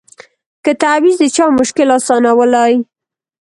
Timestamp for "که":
0.63-0.71